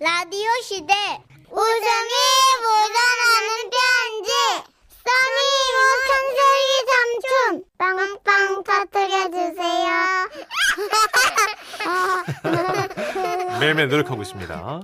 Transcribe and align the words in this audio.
라디오 0.00 0.48
시대 0.62 0.94
웃음이 1.50 2.12
묻어나는 2.62 3.70
편지 3.74 4.30
써니 5.04 5.38
우천세기 5.78 6.70
삼촌 6.88 7.64
빵빵 7.78 8.62
터뜨려주세요 8.64 9.88
매일매일 13.60 13.88
노력하고 13.88 14.22
있습니다. 14.22 14.80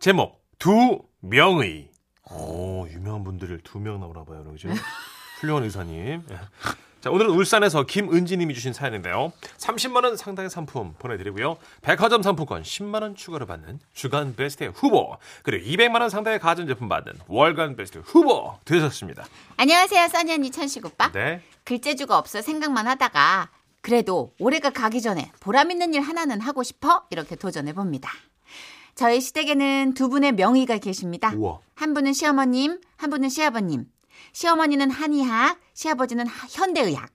제목 0.00 0.42
두 0.58 1.00
명의. 1.20 1.88
오 2.30 2.88
유명한 2.88 3.22
분들을 3.22 3.60
두 3.62 3.78
명 3.78 4.00
나오나 4.00 4.24
봐요, 4.24 4.42
그죠? 4.44 4.68
훌륭한 5.40 5.62
의사님. 5.64 6.26
예. 6.96 7.00
자 7.00 7.10
오늘은 7.10 7.30
울산에서 7.30 7.84
김은지님이 7.84 8.54
주신 8.54 8.72
사연인데요. 8.72 9.32
30만 9.58 10.04
원 10.04 10.16
상당의 10.16 10.50
상품 10.50 10.94
보내드리고요. 10.98 11.56
백화점 11.82 12.22
상품권 12.22 12.62
10만 12.62 13.02
원 13.02 13.14
추가로 13.14 13.46
받는 13.46 13.80
주간 13.92 14.34
베스트 14.34 14.64
후보 14.74 15.16
그리고 15.42 15.66
200만 15.66 16.00
원 16.00 16.10
상당의 16.10 16.38
가전제품 16.40 16.88
받는 16.88 17.12
월간 17.28 17.76
베스트 17.76 17.98
후보 18.04 18.58
되셨습니다. 18.64 19.26
안녕하세요, 19.56 20.08
써니 20.08 20.32
언니 20.32 20.50
천식 20.50 20.84
오빠. 20.84 21.12
네. 21.12 21.42
글재주가 21.64 22.16
없어 22.18 22.42
생각만 22.42 22.86
하다가 22.86 23.50
그래도 23.82 24.32
올해가 24.40 24.70
가기 24.70 25.00
전에 25.00 25.30
보람 25.40 25.70
있는 25.70 25.94
일 25.94 26.00
하나는 26.00 26.40
하고 26.40 26.62
싶어 26.62 27.04
이렇게 27.10 27.36
도전해 27.36 27.72
봅니다. 27.72 28.10
저희 28.96 29.20
시댁에는 29.20 29.92
두 29.94 30.08
분의 30.08 30.32
명의가 30.32 30.78
계십니다. 30.78 31.30
우와. 31.36 31.58
한 31.74 31.92
분은 31.92 32.14
시어머님, 32.14 32.80
한 32.96 33.10
분은 33.10 33.28
시아버님. 33.28 33.84
시어머니는 34.32 34.90
한의학, 34.90 35.58
시아버지는 35.74 36.26
하- 36.26 36.46
현대의학. 36.50 37.10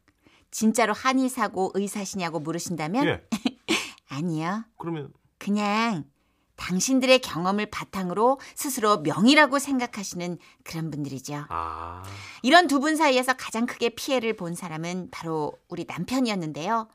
진짜로 0.52 0.94
한의사고 0.94 1.72
의사시냐고 1.76 2.40
물으신다면 2.40 3.08
예. 3.08 3.24
아니요. 4.10 4.64
그러면 4.78 5.14
그냥 5.38 6.04
당신들의 6.58 7.20
경험을 7.20 7.68
바탕으로 7.68 8.40
스스로 8.56 8.98
명의라고 9.00 9.58
생각하시는 9.60 10.38
그런 10.64 10.92
분들이죠. 10.92 11.46
아 11.50 12.04
이런 12.44 12.68
두 12.68 12.80
분 12.80 12.96
사이에서 12.98 13.34
가장 13.34 13.66
크게 13.66 13.90
피해를 13.90 14.36
본 14.36 14.54
사람은 14.54 15.08
바로 15.12 15.54
우리 15.70 15.86
남편이었는데요. 15.88 16.88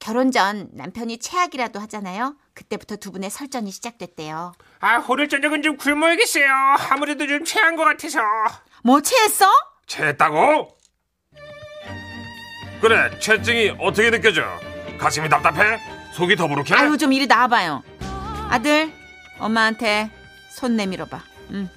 결혼 0.00 0.30
전 0.32 0.68
남편이 0.72 1.18
최악이라도 1.18 1.78
하잖아요. 1.80 2.36
그때부터 2.54 2.96
두 2.96 3.10
분의 3.12 3.30
설전이 3.30 3.70
시작됐대요. 3.70 4.52
아, 4.80 5.04
오늘 5.08 5.28
저녁은 5.28 5.62
좀 5.62 5.76
굶어야겠어요. 5.76 6.46
아무래도 6.90 7.26
좀 7.26 7.44
체한 7.44 7.76
것 7.76 7.84
같아서. 7.84 8.20
뭐 8.82 9.00
체했어? 9.00 9.46
체했다고? 9.86 10.76
그래 12.80 13.18
체증이 13.18 13.76
어떻게 13.80 14.10
느껴져? 14.10 14.42
가슴이 14.98 15.28
답답해? 15.28 15.78
속이 16.12 16.36
더부룩해? 16.36 16.74
아유 16.74 16.96
좀 16.98 17.12
이리 17.12 17.26
나와봐요. 17.26 17.82
아들 18.50 18.92
엄마한테 19.38 20.10
손 20.50 20.76
내밀어봐. 20.76 21.20
응. 21.52 21.68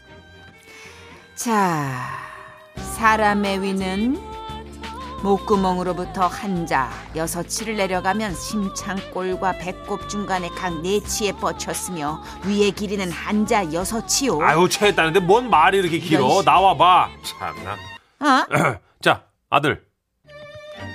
자 1.36 2.09
사람의 2.75 3.61
위는 3.64 4.36
목구멍으로부터 5.23 6.27
한자 6.27 6.89
여섯치를 7.15 7.75
내려가면 7.77 8.35
심창골과 8.35 9.53
배꼽 9.53 10.07
중간에 10.09 10.49
각 10.49 10.81
네치에 10.81 11.33
뻗쳤으며 11.33 12.21
위의 12.43 12.71
길이는 12.71 13.11
한자 13.11 13.71
여섯치요. 13.73 14.39
아유 14.41 14.67
체했다는데 14.69 15.19
뭔 15.21 15.49
말이 15.49 15.79
이렇게 15.79 15.99
길어? 15.99 16.19
이런 16.25 16.39
씨. 16.39 16.45
나와봐. 16.45 17.09
참나. 17.23 17.71
어? 18.19 18.77
자 19.01 19.23
아들. 19.49 19.85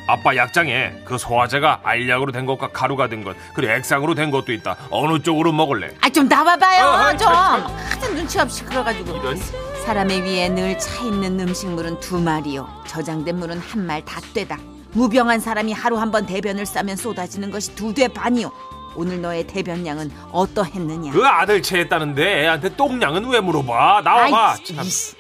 아빠 0.09 0.35
약장에 0.35 0.93
그 1.05 1.17
소화제가 1.17 1.81
알약으로 1.85 2.33
된 2.33 2.45
것과 2.45 2.69
가루가 2.73 3.09
된 3.09 3.23
것 3.23 3.37
그리고 3.55 3.73
액상으로 3.73 4.15
된 4.15 4.31
것도 4.31 4.53
있다. 4.53 4.77
어느 4.91 5.21
쪽으로 5.23 5.53
먹을래? 5.53 5.95
아 6.01 6.09
좀 6.11 6.29
나와봐요. 6.29 6.85
어, 6.85 6.91
어, 6.91 7.11
좀. 7.11 7.19
참, 7.19 7.63
하도 7.91 8.15
눈치 8.15 8.39
없이 8.41 8.65
그래가지고. 8.65 9.17
이런 9.17 9.37
사람의 9.85 10.23
위에 10.23 10.49
늘 10.49 10.79
차 10.79 11.05
있는 11.05 11.39
음식물은 11.41 12.01
두 12.01 12.21
마리요. 12.21 12.69
저장된 12.87 13.37
물은 13.39 13.59
한 13.59 13.85
말 13.87 14.05
다 14.05 14.21
떼다. 14.33 14.59
무병한 14.93 15.41
사람이 15.41 15.73
하루 15.73 15.99
한 15.99 16.11
번 16.11 16.25
대변을 16.27 16.67
싸면 16.67 16.97
쏟아지는 16.97 17.51
것이 17.51 17.75
두 17.75 17.93
대 17.95 18.09
반이요. 18.09 18.51
오늘 18.95 19.21
너의 19.23 19.47
대변량은 19.47 20.11
어떠했느냐? 20.33 21.13
그 21.13 21.27
아들 21.27 21.63
체했다는데 21.63 22.43
애한테 22.45 22.77
똥량은 22.77 23.27
왜 23.31 23.41
물어봐? 23.41 24.03
나와봐. 24.05 24.57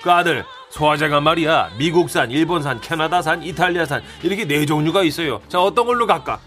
그 0.03 0.11
아들 0.13 0.45
소화제가 0.71 1.21
말이야. 1.21 1.71
미국산 1.79 2.31
일본산 2.31 2.81
캐나다산 2.81 3.43
이탈리아산. 3.43 4.03
이렇게 4.23 4.47
네 4.47 4.65
종류가 4.67 5.03
있어요. 5.05 5.41
자 5.49 5.61
어떤 5.61 5.87
걸로 5.87 6.07
갈까? 6.07 6.39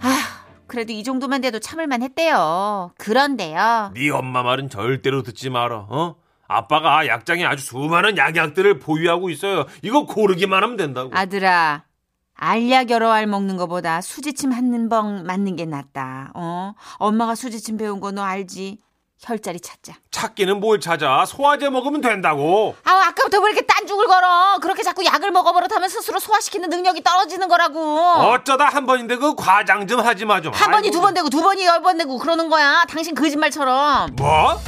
아 0.00 0.16
그래도 0.66 0.92
이 0.92 1.02
정도만 1.02 1.40
돼도 1.40 1.58
참을만 1.58 2.02
했대요. 2.02 2.92
그런데요. 2.98 3.92
네 3.94 4.10
엄마 4.10 4.42
말은 4.42 4.68
절대로 4.68 5.22
듣지 5.22 5.48
마라. 5.50 5.86
어? 5.88 6.14
아빠가 6.48 7.06
약장에 7.06 7.44
아주 7.44 7.64
수많은 7.64 8.16
약약들을 8.16 8.78
보유하고 8.78 9.30
있어요. 9.30 9.64
이거 9.82 10.06
고르기만 10.06 10.62
하면 10.62 10.76
된다고. 10.76 11.10
아들아 11.12 11.84
알약 12.38 12.90
여러 12.90 13.10
알 13.12 13.26
먹는 13.26 13.56
것보다 13.56 14.00
수지침 14.02 14.52
한 14.52 14.88
번 14.90 15.24
맞는 15.26 15.56
게 15.56 15.64
낫다 15.64 16.32
어 16.34 16.74
엄마가 16.98 17.34
수지침 17.34 17.76
배운 17.78 17.98
거 18.00 18.10
너 18.12 18.22
알지 18.22 18.78
혈자리 19.18 19.58
찾자 19.60 19.94
찾기는 20.10 20.60
뭘 20.60 20.78
찾아? 20.78 21.24
소화제 21.24 21.70
먹으면 21.70 22.02
된다고. 22.02 22.76
아우 22.84 23.00
아까부터 23.00 23.40
왜 23.40 23.50
이렇게 23.52 23.64
딴죽을 23.66 24.06
걸어 24.06 24.58
그렇게 24.60 24.82
자꾸 24.82 25.02
약을 25.06 25.30
먹어버릇하면 25.30 25.88
스스로 25.88 26.18
소화시키는 26.18 26.68
능력이 26.68 27.02
떨어지는 27.02 27.48
거라고 27.48 27.80
어쩌다 28.06 28.66
한 28.66 28.84
번인데 28.84 29.16
그 29.16 29.34
과장 29.34 29.86
좀 29.86 30.00
하지 30.00 30.26
마 30.26 30.42
좀. 30.42 30.52
한 30.52 30.70
번이. 30.70 30.90
두 30.90 31.00
번 31.00 31.14
되고 31.14 31.30
두 31.30 31.40
번이 31.42 31.64
열 31.64 31.80
번 31.80 31.96
되고 31.96 32.18
그러는 32.18 32.50
거야 32.50 32.84
당신 32.88 33.14
거짓말처럼 33.14 34.14
뭐? 34.16 34.60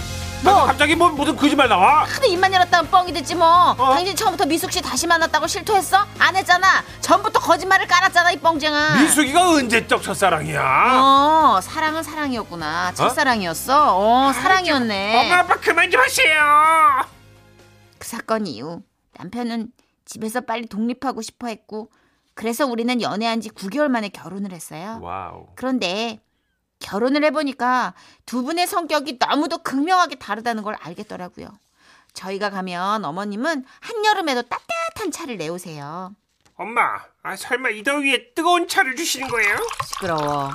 뭐? 0.45 0.53
아, 0.63 0.67
갑자기 0.67 0.95
뭐 0.95 1.09
무슨 1.11 1.35
거짓말 1.37 1.69
나와? 1.69 2.05
하도 2.05 2.27
입만 2.27 2.53
열었다면 2.53 2.91
뻥이 2.91 3.13
됐지 3.13 3.35
뭐 3.35 3.75
당신 3.77 4.15
처음부터 4.15 4.47
미숙 4.47 4.71
씨 4.73 4.81
다시 4.81 5.07
만났다고 5.07 5.47
실토했어? 5.47 6.05
안 6.19 6.37
했잖아 6.37 6.85
전부터 7.01 7.41
거짓말을 7.41 7.87
깔았잖아 7.87 8.31
이 8.33 8.37
뻥쟁아 8.39 9.01
미숙이가 9.03 9.51
언제적 9.51 10.03
첫사랑이야? 10.03 11.01
어 11.03 11.61
사랑은 11.61 12.03
사랑이었구나 12.03 12.93
첫사랑이었어 12.95 13.97
어 13.99 14.33
사랑이었네 14.33 15.21
엄마, 15.27 15.39
아빠 15.41 15.57
그만 15.57 15.91
좀 15.91 16.01
하세요. 16.01 17.05
그 17.99 18.07
사건 18.07 18.47
이후 18.47 18.83
남편은 19.19 19.69
집에서 20.05 20.41
빨리 20.43 20.67
독립하고 20.67 21.21
싶어 21.21 21.49
했고 21.49 21.91
그래서 22.35 22.65
우리는 22.65 23.03
연애한 23.03 23.41
지 23.41 23.51
9개월 23.51 23.89
만에 23.89 24.09
결혼을 24.11 24.53
했어요. 24.53 25.01
와우. 25.03 25.49
그런데 25.57 26.21
결혼을 26.81 27.25
해보니까 27.25 27.95
두 28.27 28.43
분의 28.43 28.67
성격이 28.67 29.19
너무도 29.19 29.59
극명하게 29.59 30.17
다르다는 30.17 30.63
걸 30.63 30.75
알겠더라고요. 30.81 31.49
저희가 32.15 32.51
가면 32.51 33.05
어머님은 33.05 33.65
한여름에도 33.81 34.43
따뜻한 34.43 35.11
차를 35.11 35.37
내오세요. 35.37 36.15
엄마, 36.57 36.99
아, 37.23 37.37
설마 37.37 37.71
이 37.71 37.83
더위에 37.85 38.33
뜨거운 38.35 38.67
차를 38.67 38.97
주시는 38.97 39.29
거예요? 39.29 39.57
시끄러워. 39.87 40.51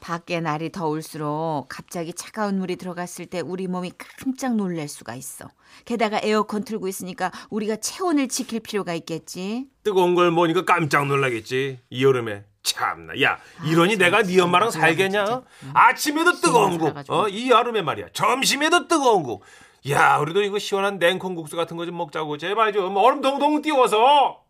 밖에 0.00 0.40
날이 0.40 0.70
더울수록 0.70 1.66
갑자기 1.68 2.12
차가운 2.12 2.58
물이 2.58 2.76
들어갔을 2.76 3.26
때 3.26 3.40
우리 3.40 3.66
몸이 3.66 3.92
깜짝 3.98 4.54
놀랄 4.54 4.88
수가 4.88 5.14
있어. 5.16 5.48
게다가 5.84 6.20
에어컨 6.22 6.64
틀고 6.64 6.86
있으니까 6.86 7.32
우리가 7.50 7.76
체온을 7.76 8.28
지킬 8.28 8.60
필요가 8.60 8.94
있겠지. 8.94 9.66
뜨거운 9.82 10.14
걸 10.14 10.30
먹으니까 10.30 10.64
깜짝 10.64 11.06
놀라겠지. 11.06 11.80
이 11.90 12.04
여름에. 12.04 12.44
참나. 12.76 13.20
야, 13.22 13.38
이러니 13.64 13.90
진짜, 13.92 14.04
내가 14.06 14.22
네 14.22 14.40
엄마랑 14.40 14.70
살겠냐? 14.70 15.24
음. 15.62 15.70
아침에도 15.72 16.32
뜨거운 16.32 16.72
국. 16.78 16.88
살아가지고. 16.88 17.14
어, 17.16 17.28
이 17.28 17.48
여름에 17.50 17.82
말이야. 17.82 18.08
점심에도 18.12 18.88
뜨거운 18.88 19.22
국. 19.22 19.44
야, 19.88 20.16
우리도 20.18 20.42
이거 20.42 20.58
시원한 20.58 20.98
냉콩국수 20.98 21.54
같은 21.56 21.76
거 21.76 21.86
좀 21.86 21.96
먹자고. 21.96 22.38
제발 22.38 22.72
좀 22.72 22.96
얼음 22.96 23.20
동동 23.20 23.62
띄워서. 23.62 24.42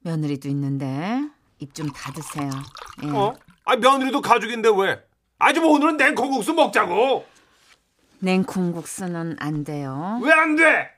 며느리도 0.00 0.48
있는데 0.48 1.22
입 1.60 1.72
좀 1.74 1.88
닫으세요. 1.92 2.50
예. 3.04 3.08
어? 3.10 3.34
아, 3.64 3.76
며느리도 3.76 4.20
가족인데 4.20 4.70
왜? 4.76 5.00
아주 5.38 5.60
뭐 5.60 5.70
오늘은 5.72 5.96
냉콩국수 5.98 6.52
먹자고. 6.54 7.24
냉콩국수는 8.20 9.36
안 9.38 9.62
돼요. 9.64 10.18
왜 10.22 10.32
안 10.32 10.56
돼? 10.56 10.90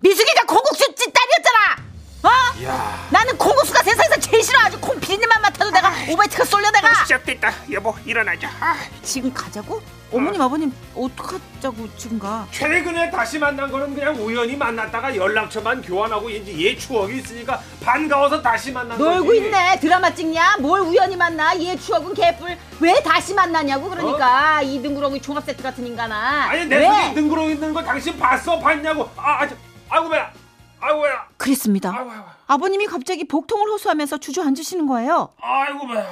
미숙이가 0.00 0.42
콩국수 0.46 0.94
찐 0.94 1.12
딸이었잖아. 1.12 1.77
어? 2.22 2.28
야, 2.64 3.06
나는 3.10 3.36
콩국수가 3.38 3.82
세상에서 3.84 4.18
제일 4.20 4.42
싫어. 4.42 4.58
아주 4.60 4.78
콩 4.80 4.98
비린내만 4.98 5.40
맡아도 5.40 5.70
내가 5.70 5.92
오바이트가 6.10 6.44
쏠려 6.44 6.68
내가. 6.72 6.92
시작됐다. 7.04 7.52
여보, 7.70 7.94
일어나자. 8.04 8.50
아, 8.60 8.76
지금 9.02 9.32
가자고? 9.32 9.80
어머님 10.10 10.40
아버님 10.40 10.72
어떡하자고 10.96 11.94
지금 11.96 12.18
가? 12.18 12.46
최근에 12.50 13.10
다시 13.10 13.38
만난 13.38 13.70
거는 13.70 13.94
그냥 13.94 14.16
우연히 14.16 14.56
만났다가 14.56 15.14
연락처만 15.14 15.82
교환하고 15.82 16.30
이제 16.30 16.58
얘 16.66 16.74
추억이 16.76 17.18
있으니까 17.18 17.60
반가워서 17.84 18.40
다시 18.40 18.72
만난 18.72 18.96
놀고 18.98 19.26
거지. 19.26 19.36
있네. 19.38 19.78
드라마 19.78 20.12
찍냐? 20.12 20.56
뭘 20.60 20.80
우연히 20.80 21.14
만나? 21.14 21.54
얘 21.60 21.76
추억은 21.76 22.14
개뿔. 22.14 22.56
왜 22.80 23.02
다시 23.02 23.34
만나냐고 23.34 23.90
그러니까 23.90 24.62
이 24.62 24.80
등구렁이 24.80 25.20
종합 25.20 25.44
세트 25.44 25.62
같은 25.62 25.86
인간아. 25.86 26.48
아니 26.48 26.64
내 26.64 26.78
왜? 26.78 26.84
손에 26.86 27.12
능구렁 27.12 27.50
있는 27.50 27.74
거 27.74 27.82
당신 27.84 28.18
봤어? 28.18 28.58
봤냐고? 28.58 29.10
아, 29.14 29.42
아, 29.42 29.48
저, 29.48 29.54
아이고 29.90 30.08
배야, 30.08 30.32
아이고 30.80 31.02
배야, 31.02 31.26
그랬습니다. 31.52 31.90
아이고 31.96 32.10
아이고, 32.10 32.24
아버님이 32.46 32.86
갑자기 32.86 33.26
복통을 33.26 33.68
호소하면서 33.70 34.18
주저앉으시는 34.18 34.86
거예요. 34.86 35.30
아이고 35.40 35.86
배야. 35.88 36.06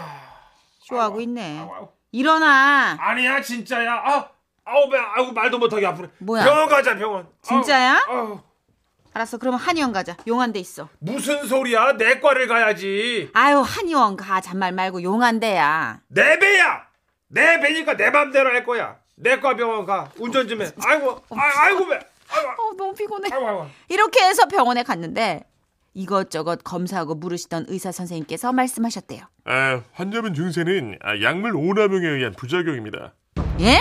쇼하고 0.80 1.20
있네. 1.20 1.58
아이고, 1.60 1.74
아이고. 1.74 1.92
일어나. 2.12 2.96
아니야 2.98 3.40
진짜야. 3.42 3.92
아, 3.92 4.28
아우 4.64 4.88
배 4.88 4.98
아우 4.98 5.32
말도 5.32 5.58
못하게 5.58 5.86
아프네. 5.86 6.08
뭐야? 6.18 6.44
병원 6.44 6.68
가자 6.68 6.96
병원. 6.96 7.28
진짜야? 7.42 8.04
아우. 8.08 8.40
알았어. 9.12 9.38
그러면 9.38 9.58
한의원 9.60 9.92
가자. 9.92 10.16
용한데 10.26 10.58
있어. 10.58 10.88
무슨 10.98 11.46
소리야? 11.46 11.92
내과를 11.92 12.48
가야지. 12.48 13.30
아유 13.34 13.60
한의원 13.60 14.16
가. 14.16 14.40
잔말 14.40 14.72
말고 14.72 15.02
용한데야. 15.02 16.00
내 16.08 16.38
배야. 16.38 16.86
내 17.28 17.60
배니까 17.60 17.96
내 17.96 18.10
맘대로 18.10 18.50
할 18.50 18.64
거야. 18.64 18.96
내과 19.16 19.56
병원 19.56 19.86
가. 19.86 20.10
운전 20.18 20.46
좀 20.48 20.60
해. 20.62 20.70
아이고, 20.84 21.22
아, 21.30 21.36
아이고 21.64 21.86
배. 21.86 21.98
어 22.31 22.75
너무 22.76 22.94
피곤해. 22.94 23.28
아이고, 23.32 23.46
아이고. 23.49 23.67
이렇게 23.88 24.20
해서 24.25 24.46
병원에 24.46 24.82
갔는데 24.82 25.44
이것저것 25.94 26.61
검사하고 26.62 27.14
물으시던 27.14 27.67
의사 27.69 27.90
선생님께서 27.90 28.52
말씀하셨대요. 28.52 29.23
아, 29.44 29.82
환자분 29.93 30.34
증세는 30.34 30.99
아, 31.02 31.20
약물 31.23 31.56
오남용에 31.56 32.06
의한 32.06 32.32
부작용입니다. 32.32 33.14
예? 33.61 33.78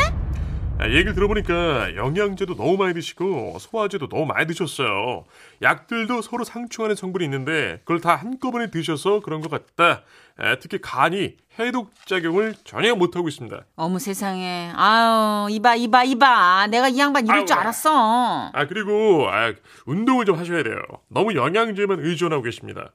아, 0.77 0.87
얘기를 0.89 1.13
들어보니까 1.13 1.95
영양제도 1.95 2.55
너무 2.55 2.75
많이 2.75 2.93
드시고 2.93 3.57
소화제도 3.59 4.09
너무 4.09 4.25
많이 4.25 4.45
드셨어요. 4.45 5.23
약들도 5.61 6.21
서로 6.21 6.43
상충하는 6.43 6.95
성분이 6.97 7.23
있는데 7.23 7.77
그걸 7.85 8.01
다 8.01 8.15
한꺼번에 8.15 8.69
드셔서 8.69 9.21
그런 9.21 9.39
것 9.41 9.49
같다. 9.49 10.03
아, 10.37 10.57
특히 10.59 10.79
간이 10.81 11.37
해독 11.57 11.91
작용을 12.05 12.55
전혀 12.65 12.93
못 12.93 13.15
하고 13.15 13.29
있습니다. 13.29 13.57
어머 13.77 13.99
세상에. 13.99 14.73
아유 14.75 15.47
이봐 15.49 15.75
이봐 15.75 16.03
이봐. 16.03 16.67
내가 16.67 16.89
이 16.89 16.99
양반 16.99 17.25
이럴 17.25 17.45
줄 17.45 17.53
아이고. 17.55 17.61
알았어. 17.61 18.51
아 18.53 18.67
그리고 18.67 19.29
아, 19.29 19.53
운동을 19.85 20.25
좀 20.25 20.37
하셔야 20.37 20.61
돼요. 20.61 20.75
너무 21.07 21.35
영양제만 21.35 21.99
의존하고 22.01 22.43
계십니다. 22.43 22.91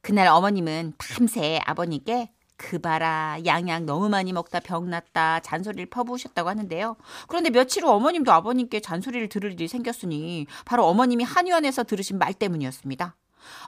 그날 0.00 0.28
어머님은 0.28 0.94
탐새 0.96 1.60
아버님께 1.66 2.30
그 2.58 2.78
봐라 2.78 3.38
양약 3.46 3.84
너무 3.84 4.10
많이 4.10 4.32
먹다 4.32 4.60
병났다 4.60 5.40
잔소리를 5.40 5.86
퍼부으셨다고 5.86 6.50
하는데요. 6.50 6.96
그런데 7.28 7.50
며칠 7.50 7.84
후 7.84 7.90
어머님도 7.90 8.30
아버님께 8.30 8.80
잔소리를 8.80 9.28
들을 9.28 9.52
일이 9.52 9.68
생겼으니 9.68 10.46
바로 10.66 10.84
어머님이 10.86 11.24
한의원에서 11.24 11.84
들으신 11.84 12.18
말 12.18 12.34
때문이었습니다. 12.34 13.14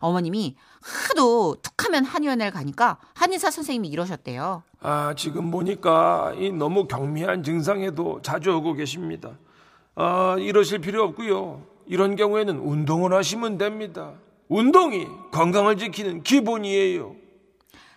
어머님이 0.00 0.56
하도 0.82 1.56
툭하면 1.62 2.04
한의원을 2.04 2.50
가니까 2.50 2.98
한의사 3.14 3.50
선생님이 3.50 3.88
이러셨대요. 3.88 4.64
아, 4.80 5.14
지금 5.16 5.50
보니까 5.50 6.34
이 6.36 6.50
너무 6.50 6.86
경미한 6.86 7.42
증상에도 7.44 8.20
자주 8.22 8.52
오고 8.52 8.74
계십니다. 8.74 9.38
아, 9.94 10.36
이러실 10.38 10.80
필요 10.80 11.04
없고요. 11.04 11.62
이런 11.86 12.16
경우에는 12.16 12.58
운동을 12.58 13.14
하시면 13.14 13.56
됩니다. 13.56 14.14
운동이 14.48 15.06
건강을 15.30 15.76
지키는 15.76 16.24
기본이에요. 16.24 17.19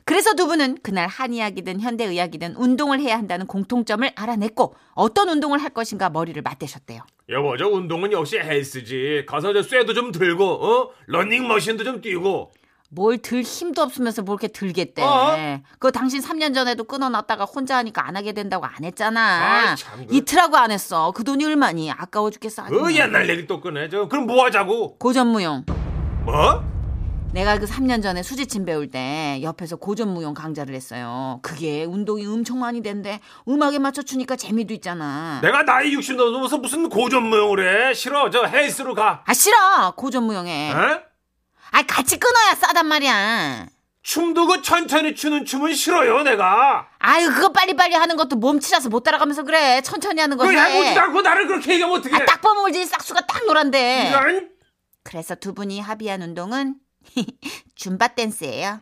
그래서 0.06 0.34
두 0.36 0.48
분은 0.48 0.80
그날 0.84 1.08
한의학이든 1.08 1.80
현대의학이든 1.80 2.56
운동을 2.56 3.00
해야 3.00 3.18
한다는 3.18 3.46
공통점을 3.48 4.10
알아냈고 4.16 4.76
어떤 4.94 5.30
운동을 5.30 5.60
할 5.64 5.70
것인가 5.70 6.10
머리를 6.10 6.42
맞대셨대요. 6.42 7.02
여보, 7.30 7.56
저 7.58 7.68
운동은 7.70 8.12
역시 8.12 8.38
헬스지. 8.38 9.26
가서 9.28 9.54
저 9.54 9.64
쇠도 9.64 9.94
좀 9.94 10.12
들고, 10.12 10.44
어? 10.66 10.90
러닝머신도 11.08 11.84
좀 11.86 12.02
뛰고. 12.02 12.52
뭘 12.90 13.18
들 13.18 13.42
힘도 13.42 13.82
없으면서 13.82 14.22
뭘 14.22 14.36
이렇게 14.36 14.50
들겠대. 14.50 15.02
어? 15.02 15.60
그거 15.74 15.90
당신 15.90 16.22
3년 16.22 16.54
전에도 16.54 16.84
끊어놨다가 16.84 17.46
혼자 17.46 17.78
하니까 17.78 18.06
안 18.08 18.16
하게 18.16 18.34
된다고 18.34 18.66
안 18.66 18.84
했잖아. 18.84 19.22
아이, 19.72 19.76
참, 19.78 20.06
그- 20.06 20.14
이틀하고 20.16 20.58
안 20.58 20.70
했어. 20.70 21.12
그 21.12 21.24
돈이 21.24 21.44
얼마니? 21.46 21.90
아까워 21.92 22.30
죽겠어. 22.30 22.66
그 22.66 22.94
옛날 22.96 23.28
얘기 23.30 23.48
또 23.48 23.62
꺼내. 23.62 23.90
저 23.90 24.08
그럼 24.08 24.28
뭐 24.28 24.44
하자고? 24.46 24.98
고전무용. 25.00 25.66
뭐? 26.26 26.73
내가 27.34 27.58
그 27.58 27.66
3년 27.66 28.04
전에 28.04 28.22
수지침 28.22 28.64
배울 28.64 28.92
때 28.92 29.40
옆에서 29.42 29.76
고전무용 29.78 30.36
강좌를 30.36 30.76
했어요. 30.76 31.40
그게 31.42 31.84
운동이 31.84 32.28
엄청 32.28 32.60
많이 32.60 32.84
된대. 32.84 33.20
음악에 33.48 33.80
맞춰 33.80 34.04
추니까 34.04 34.36
재미도 34.36 34.72
있잖아. 34.76 35.40
내가 35.42 35.64
나이 35.64 35.92
60 35.94 36.16
넘어서 36.16 36.60
무슨 36.60 36.90
고전무용을 36.90 37.90
해? 37.90 37.94
싫어. 37.96 38.30
저 38.30 38.46
헬스로 38.46 38.94
가. 38.94 39.24
아 39.26 39.34
싫어. 39.34 39.94
고전무용에. 39.98 40.74
어? 40.74 41.02
아 41.72 41.82
같이 41.88 42.20
끊어야 42.20 42.54
싸단 42.54 42.86
말이야. 42.86 43.66
춤도 44.04 44.46
그 44.46 44.62
천천히 44.62 45.16
추는 45.16 45.46
춤은 45.46 45.74
싫어요, 45.74 46.22
내가. 46.22 46.88
아유 47.00 47.32
그거 47.34 47.52
빨리빨리 47.52 47.96
하는 47.96 48.16
것도 48.16 48.36
몸치라서 48.36 48.90
못 48.90 49.00
따라가면서 49.02 49.42
그래. 49.42 49.82
천천히 49.82 50.22
하는 50.22 50.38
거그 50.38 50.52
해. 50.52 50.56
해보지도 50.60 51.00
않고 51.00 51.22
나를 51.22 51.48
그렇게 51.48 51.74
얘기하면 51.74 51.98
어떡해. 51.98 52.16
아, 52.16 52.26
딱 52.26 52.42
보면 52.42 52.66
알지 52.68 52.86
싹수가 52.86 53.22
딱 53.26 53.44
노란데. 53.48 54.10
이런. 54.10 54.50
그래서 55.02 55.34
두 55.34 55.56
분이 55.56 55.80
합의한 55.82 56.22
운동은 56.22 56.76
줌바 57.76 58.10
댄스예요. 58.10 58.82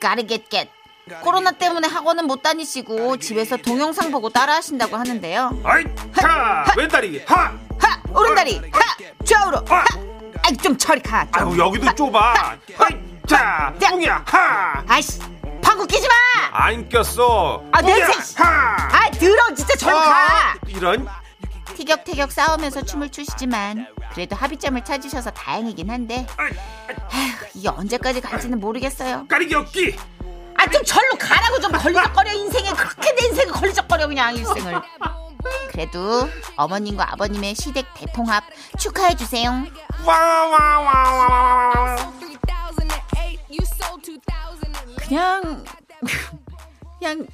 Gotta 0.00 0.26
get 0.26 0.48
get. 0.50 0.70
코로나 1.22 1.50
때문에 1.50 1.88
학원은 1.88 2.26
못 2.26 2.42
다니시고 2.42 3.16
집에서 3.18 3.56
동영상 3.56 4.10
보고 4.12 4.28
따라 4.30 4.54
하신다고 4.54 4.96
하는데요. 4.96 5.60
아이, 5.64 5.84
하! 6.14 6.64
왼다리, 6.76 7.24
하! 7.26 7.58
하 7.78 8.02
오른다리 8.14 8.58
하 8.70 9.24
좌우로 9.24 9.64
하. 9.66 9.84
아이 10.44 10.56
좀 10.58 10.76
저리 10.78 11.00
가. 11.02 11.26
좀. 11.32 11.48
아유, 11.52 11.58
여기도 11.58 11.92
좁아. 11.94 12.34
아이, 12.78 12.90
자, 13.26 13.74
자. 13.80 13.90
뿡이야, 13.90 14.24
하! 14.26 14.84
아이씨 14.86 15.18
방구 15.62 15.86
끼지 15.86 16.06
마. 16.06 16.14
안 16.66 16.88
꼈어. 16.88 17.64
아, 17.72 17.80
뿡이야, 17.80 17.96
냄새. 18.06 18.42
하! 18.42 18.76
아 18.92 19.10
들어 19.10 19.54
진짜 19.54 19.74
저리 19.76 19.94
가. 19.94 20.50
아, 20.50 20.54
이런. 20.68 21.08
티격태격 21.74 22.30
싸우면서 22.30 22.82
춤을 22.82 23.10
추시지만 23.10 23.88
그래도 24.14 24.36
합의점을 24.36 24.84
찾으셔서 24.84 25.30
다행이긴 25.30 25.90
한데 25.90 26.26
아휴, 26.36 26.50
이게 27.54 27.68
언제까지 27.68 28.20
갈지는 28.20 28.60
모르겠어요. 28.60 29.26
까리기 29.28 29.54
없기. 29.54 29.96
아 30.56 30.66
좀 30.66 30.82
절로 30.84 31.08
가라고 31.18 31.58
좀 31.60 31.72
걸리적거려 31.72 32.32
인생에 32.34 32.70
그렇게 32.70 33.12
내 33.14 33.26
인생을 33.26 33.52
걸리적거려 33.52 34.06
그냥 34.06 34.36
일생을 34.36 34.80
그래도 35.72 36.28
어머님과 36.56 37.12
아버님의 37.14 37.54
시댁 37.56 37.86
대통합 37.94 38.44
축하해 38.78 39.16
주세요 39.16 39.64
와와와와와. 40.04 41.96
그냥 45.08 45.64
그냥 46.98 47.26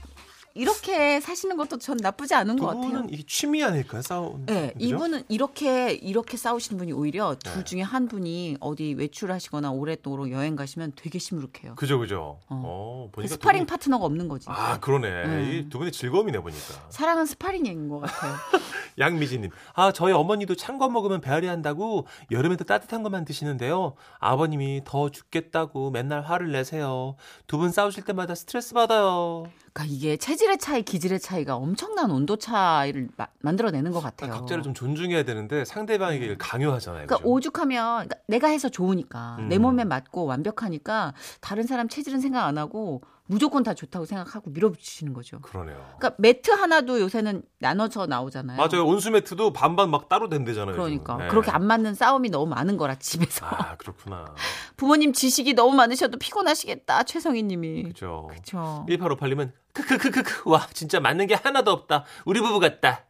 이렇게 0.58 1.20
사시는 1.20 1.56
것도 1.56 1.78
전 1.78 1.96
나쁘지 1.96 2.34
않은 2.34 2.56
것 2.58 2.66
같아요 2.66 3.06
이게 3.10 3.22
취미 3.26 3.62
아닐까요? 3.62 4.02
싸운. 4.02 4.44
네, 4.46 4.72
그죠? 4.72 4.84
이분은 4.86 5.22
이렇게 5.28 5.92
이렇게 5.92 6.36
싸우시는 6.36 6.78
분이 6.78 6.92
오히려 6.92 7.34
네. 7.36 7.50
둘 7.52 7.64
중에 7.64 7.82
한 7.82 8.08
분이 8.08 8.56
어디 8.60 8.94
외출하시거나 8.94 9.70
오랫동안 9.70 10.30
여행 10.30 10.56
가시면 10.56 10.92
되게 10.96 11.18
시무룩해요. 11.18 11.74
그죠 11.76 11.98
그죠. 11.98 12.40
어, 12.48 13.08
보니까 13.12 13.28
두 13.28 13.34
스파링 13.34 13.64
분이- 13.64 13.68
파트너가 13.68 14.04
없는 14.04 14.28
거지. 14.28 14.46
아 14.48 14.78
그러네. 14.80 15.08
음. 15.24 15.50
이두 15.66 15.78
분의 15.78 15.92
즐거움이네 15.92 16.40
보니까. 16.40 16.86
사랑은 16.90 17.26
스파링인 17.26 17.88
것 17.88 18.00
같아요. 18.00 18.34
양미진님, 18.98 19.50
아 19.74 19.92
저희 19.92 20.12
어머니도 20.12 20.56
찬 20.56 20.78
거 20.78 20.88
먹으면 20.88 21.20
배앓이 21.20 21.46
한다고 21.48 22.06
여름에도 22.30 22.62
따뜻한 22.64 23.02
것만 23.02 23.24
드시는데요. 23.24 23.94
아버님이 24.20 24.82
더 24.84 25.08
죽겠다고 25.10 25.90
맨날 25.90 26.22
화를 26.22 26.52
내세요. 26.52 27.16
두 27.46 27.58
분 27.58 27.70
싸우실 27.72 28.04
때마다 28.04 28.34
스트레스 28.36 28.74
받아요. 28.74 29.44
그러니까 29.78 29.84
이게 29.94 30.16
체질의 30.16 30.58
차이, 30.58 30.82
기질의 30.82 31.20
차이가 31.20 31.54
엄청난 31.54 32.10
온도 32.10 32.36
차이를 32.36 33.08
마- 33.16 33.28
만들어내는 33.40 33.92
것 33.92 34.00
같아요. 34.00 34.32
각자를 34.32 34.64
좀 34.64 34.74
존중해야 34.74 35.22
되는데 35.22 35.64
상대방에게 35.64 36.36
강요하잖아요. 36.36 37.06
그러니까 37.06 37.16
그죠? 37.18 37.28
오죽하면 37.28 37.94
그러니까 38.08 38.16
내가 38.26 38.48
해서 38.48 38.68
좋으니까 38.68 39.36
음. 39.38 39.48
내 39.48 39.58
몸에 39.58 39.84
맞고 39.84 40.24
완벽하니까 40.26 41.14
다른 41.40 41.62
사람 41.64 41.88
체질은 41.88 42.20
생각 42.20 42.44
안 42.46 42.58
하고 42.58 43.02
무조건 43.30 43.62
다 43.62 43.74
좋다고 43.74 44.06
생각하고 44.06 44.50
밀어붙이시는 44.50 45.12
거죠. 45.12 45.38
그러네요. 45.40 45.76
그러니까 45.98 46.14
매트 46.18 46.50
하나도 46.50 46.98
요새는 47.00 47.42
나눠져 47.58 48.06
나오잖아요. 48.06 48.56
맞아요. 48.56 48.86
온수 48.86 49.10
매트도 49.10 49.52
반반 49.52 49.90
막 49.90 50.08
따로 50.08 50.30
된대잖아요. 50.30 50.74
그러니까. 50.74 51.16
네. 51.18 51.28
그렇게 51.28 51.50
안 51.50 51.66
맞는 51.66 51.94
싸움이 51.94 52.30
너무 52.30 52.46
많은 52.46 52.78
거라 52.78 52.94
집에서 52.94 53.44
아 53.46 53.76
그렇구나. 53.76 54.34
부모님 54.78 55.12
지식이 55.12 55.52
너무 55.52 55.74
많으셔도 55.76 56.18
피곤하시겠다 56.18 57.02
최성희님이 57.02 57.82
그죠. 57.84 58.28
그렇죠 58.30 58.86
1858님은 58.88 59.52
크크크크크 59.74 60.48
와 60.50 60.66
진짜 60.72 60.98
맞는 60.98 61.26
게 61.26 61.34
하나도 61.34 61.70
없다. 61.70 62.04
우리 62.24 62.40
부부 62.40 62.58
같다. 62.60 63.04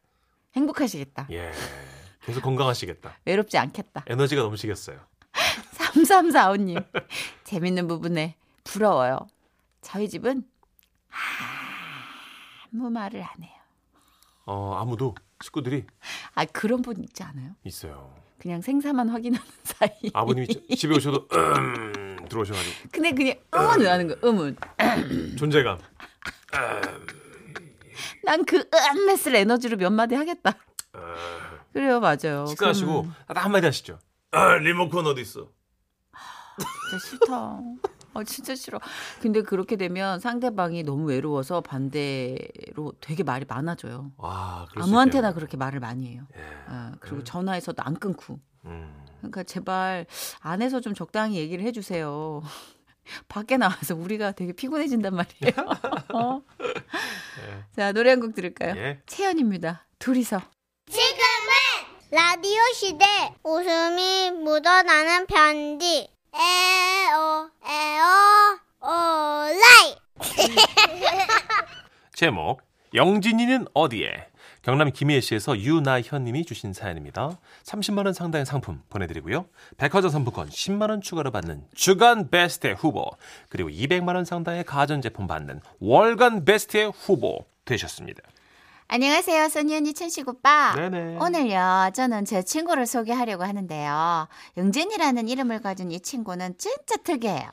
행복하시겠다 0.57 1.29
예. 1.31 1.53
계속 2.25 2.43
건강하시겠다. 2.43 3.19
외롭지 3.25 3.57
않겠다 3.57 4.03
에너지가 4.09 4.43
넘치겠어요. 4.43 4.99
3345님 5.79 6.85
재밌는 7.45 7.87
부분에 7.87 8.35
부러워요 8.65 9.29
저희 9.81 10.09
집은 10.09 10.45
아무 12.73 12.91
말을 12.91 13.23
안 13.23 13.43
해요. 13.43 13.53
어 14.47 14.75
아무도? 14.81 15.15
식구들이? 15.43 15.87
아 16.35 16.45
그런 16.47 16.83
분 16.83 17.03
있지 17.03 17.23
않아요? 17.23 17.53
있어요. 17.65 18.15
그냥 18.39 18.61
생사만 18.61 19.09
확인하는 19.09 19.45
사이. 19.65 19.91
아버님이 20.13 20.47
지- 20.49 20.77
집에 20.77 20.95
오셔도 20.97 21.27
음, 21.37 22.17
들어오셔가지고. 22.29 22.89
근데 22.93 23.13
그냥 23.13 23.35
음은 23.55 23.81
왜 23.81 23.89
하는 23.89 24.09
거야 24.09 24.17
음은. 24.25 24.57
존재감. 25.39 25.79
난 28.25 28.45
그 28.45 28.69
음메스를 28.95 29.37
에너지로 29.39 29.77
몇 29.77 29.91
마디 29.91 30.15
하겠다. 30.15 30.55
그래요 31.73 32.01
맞아요. 32.01 32.47
식사하시고 32.47 33.07
딱 33.29 33.45
한마디 33.45 33.67
하시죠. 33.67 33.99
아, 34.31 34.55
리모컨 34.57 35.07
어디 35.07 35.21
있어? 35.23 35.49
진짜 36.91 37.07
싫다 37.07 37.61
어, 38.19 38.25
진짜 38.25 38.55
싫어. 38.55 38.81
근데 39.21 39.43
그렇게 39.43 39.77
되면 39.77 40.19
상대방이 40.19 40.83
너무 40.83 41.07
외로워서 41.09 41.61
반대로 41.61 42.93
되게 43.01 43.23
말이 43.23 43.45
많아져요. 43.49 44.11
아, 44.19 44.67
아무한테나. 44.75 45.33
그렇게 45.35 45.57
말을 45.57 45.79
많이 45.81 46.09
해요. 46.09 46.27
예. 46.37 46.41
아, 46.67 46.93
그리고 47.01 47.23
전화해서도 47.23 47.83
안 47.83 47.95
끊고. 47.99 48.41
음. 48.65 49.05
그러니까 49.19 49.43
제발 49.45 50.07
안에서 50.41 50.81
좀 50.81 50.95
적당히 50.95 51.37
얘기를 51.39 51.65
해주세요. 51.65 52.43
밖에 53.29 53.57
나와서 53.57 53.95
우리가 53.95 54.33
되게 54.33 54.53
피곤해진단 54.53 55.15
말이에요. 55.15 55.53
어? 56.15 56.43
자 57.75 57.93
노래 57.93 58.11
한 58.11 58.21
곡 58.21 58.35
들을까요? 58.35 58.75
예. 58.77 59.01
채연입니다. 59.07 59.87
둘이서. 59.99 60.41
지금은 60.91 62.11
라디오 62.11 62.61
시대 62.75 63.05
웃음이 63.45 64.33
묻어나는 64.43 65.27
편지 65.27 66.11
에어 66.35 67.51
에어 67.65 68.59
오라이 68.83 69.97
제목 72.15 72.63
영진이는 72.95 73.67
어디에? 73.75 74.29
경남 74.63 74.91
김해시에서 74.93 75.59
유나현 75.59 76.25
님이 76.25 76.45
주신 76.45 76.73
사연입니다. 76.73 77.39
30만 77.65 78.05
원 78.05 78.13
상당의 78.13 78.45
상품 78.45 78.83
보내드리고요. 78.91 79.47
백화점 79.77 80.11
상품권 80.11 80.49
10만 80.49 80.91
원 80.91 81.01
추가로 81.01 81.31
받는 81.31 81.65
주간 81.75 82.29
베스트 82.29 82.73
후보 82.73 83.11
그리고 83.49 83.71
200만 83.71 84.15
원 84.15 84.25
상당의 84.25 84.65
가전제품 84.65 85.27
받는 85.27 85.61
월간 85.81 86.45
베스트 86.45 86.91
후보 86.95 87.47
되셨습니다. 87.65 88.23
안녕하세요, 88.90 89.49
언니 89.54 89.92
천식 89.92 90.26
오빠. 90.26 90.73
네네. 90.75 91.18
오늘요, 91.18 91.90
저는 91.92 92.25
제 92.25 92.42
친구를 92.42 92.87
소개하려고 92.87 93.45
하는데요. 93.45 94.28
영진이라는 94.57 95.28
이름을 95.28 95.61
가진 95.61 95.90
이 95.92 96.00
친구는 96.00 96.57
진짜 96.57 96.97
특이해요. 96.97 97.50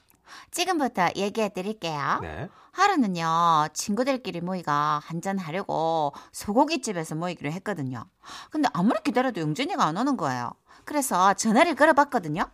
지금부터 0.52 1.10
얘기해 1.18 1.50
드릴게요. 1.50 2.20
네. 2.22 2.48
하루는요, 2.72 3.68
친구들끼리 3.74 4.40
모이가 4.40 5.02
한잔 5.04 5.38
하려고 5.38 6.14
소고기집에서 6.32 7.16
모이기로 7.16 7.52
했거든요. 7.52 8.06
근데 8.50 8.70
아무리 8.72 8.98
기다려도 9.04 9.42
영진이가 9.42 9.84
안 9.84 9.98
오는 9.98 10.16
거예요. 10.16 10.54
그래서 10.86 11.34
전화를 11.34 11.76
걸어봤거든요. 11.76 12.50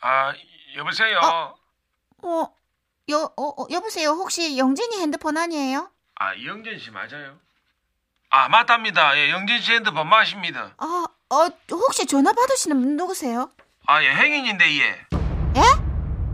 아 0.00 0.32
여보세요. 0.76 1.20
어, 2.22 2.61
여, 3.10 3.30
어, 3.36 3.42
어, 3.62 3.66
여보세요. 3.70 4.10
혹시 4.10 4.56
영진이 4.58 5.00
핸드폰 5.00 5.36
아니에요? 5.36 5.90
아 6.20 6.32
영진 6.44 6.78
씨 6.78 6.90
맞아요? 6.90 7.36
아 8.30 8.48
맞답니다. 8.48 9.16
예, 9.18 9.30
영진 9.30 9.60
씨 9.60 9.72
핸드폰 9.72 10.08
맞습니다. 10.08 10.74
아, 10.78 11.04
어, 11.30 11.48
혹시 11.72 12.06
전화 12.06 12.32
받으시는 12.32 12.80
분 12.80 12.96
누구세요? 12.96 13.50
아 13.86 14.02
예, 14.04 14.14
행인인데 14.14 14.70
예. 14.78 14.84
예? 15.56 15.62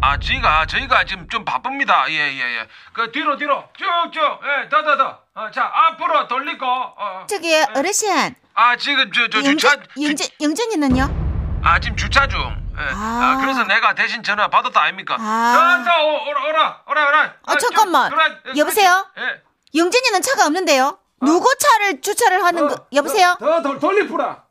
아 0.03 0.19
저희가 0.19 0.67
저희가 0.67 1.05
지금 1.05 1.27
좀 1.29 1.45
바쁩니다. 1.45 2.07
예 2.11 2.15
예 2.37 2.59
예, 2.61 2.69
그 2.93 3.11
뒤로 3.13 3.37
뒤로 3.39 3.65
쭉쭉 3.77 4.41
예, 4.45 4.69
더 4.69 4.83
더 4.85 4.97
더. 4.97 5.23
어, 5.35 5.51
자 5.51 5.65
앞으로 5.73 6.29
돌리고. 6.29 6.67
어. 6.67 7.27
저기, 7.29 7.55
어르신. 7.75 8.35
아 8.55 8.77
지금 8.77 9.11
저 9.11 9.29
저 9.29 9.39
영진, 9.39 9.57
주차 9.59 9.77
영진, 10.01 10.29
영진이는요? 10.41 11.61
아 11.65 11.81
지금 11.81 11.97
주차 11.97 12.29
중. 12.29 12.68
예. 12.81 12.93
아. 12.95 12.95
아. 12.95 13.37
그래서 13.41 13.65
내가 13.65 13.95
대신 13.95 14.23
전화 14.23 14.49
받았다 14.49 14.81
아닙니까? 14.81 15.17
아. 15.19 15.83
오라 16.29 16.45
오라 16.49 16.83
오라 16.89 17.09
오라. 17.09 17.35
아, 17.47 17.57
잠깐만. 17.57 18.13
여보세요? 18.57 19.07
예. 19.19 19.43
영진이는 19.75 20.23
차가 20.23 20.47
없는데요? 20.47 20.99
누구 21.21 21.53
차를 21.59 22.01
주차를 22.01 22.45
하는 22.45 22.69
거, 22.69 22.87
여보세요? 22.93 23.37
더, 23.41 23.61
더 23.63 23.79
돌리프라. 23.79 24.45